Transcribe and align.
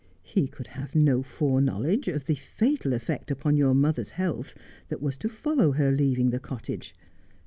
He 0.23 0.47
could 0.47 0.65
have 0.65 0.95
no 0.95 1.21
fore 1.21 1.61
knowledge 1.61 2.07
of 2.07 2.25
the 2.25 2.33
fatal 2.33 2.91
effect 2.93 3.29
upon 3.29 3.55
your 3.55 3.75
mother's 3.75 4.09
health 4.17 4.55
that 4.89 4.99
was 4.99 5.15
to 5.19 5.29
follow 5.29 5.73
her 5.73 5.91
leaving 5.91 6.31
the 6.31 6.39
cottage. 6.39 6.95